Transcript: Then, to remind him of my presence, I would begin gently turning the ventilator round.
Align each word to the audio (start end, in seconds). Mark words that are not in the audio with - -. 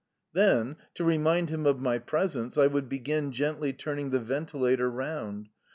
Then, 0.33 0.77
to 0.95 1.03
remind 1.03 1.51
him 1.51 1.67
of 1.67 1.79
my 1.79 1.99
presence, 1.99 2.57
I 2.57 2.65
would 2.65 2.89
begin 2.89 3.31
gently 3.31 3.71
turning 3.71 4.09
the 4.09 4.19
ventilator 4.19 4.89
round. 4.89 5.49